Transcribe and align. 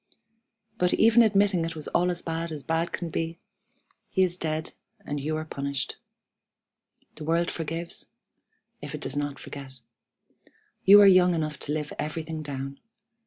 But, 0.79 0.95
even 0.95 1.21
admitting 1.21 1.63
it 1.63 1.75
was 1.75 1.87
all 1.89 2.09
as 2.09 2.23
bad 2.23 2.51
as 2.51 2.63
bad 2.63 2.91
could 2.91 3.11
be, 3.11 3.37
he 4.09 4.23
is 4.23 4.35
dead, 4.35 4.73
and 5.05 5.19
you 5.21 5.35
are 5.37 5.45
punished. 5.45 5.97
The 7.17 7.23
world 7.23 7.51
forgives, 7.51 8.07
if 8.81 8.95
it 8.95 9.01
does 9.01 9.15
not 9.15 9.37
forget. 9.37 9.81
You 10.85 10.99
are 11.01 11.05
young 11.05 11.35
enough 11.35 11.59
to 11.59 11.71
live 11.71 11.93
everything 11.99 12.41
down. 12.41 12.79